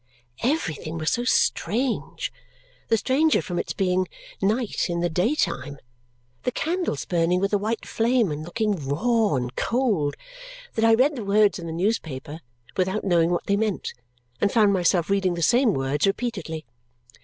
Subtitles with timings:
[0.41, 2.33] Everything was so strange
[2.87, 4.07] the stranger from its being
[4.41, 5.77] night in the day time,
[6.41, 10.15] the candles burning with a white flame, and looking raw and cold
[10.73, 12.39] that I read the words in the newspaper
[12.75, 13.93] without knowing what they meant
[14.41, 16.65] and found myself reading the same words repeatedly.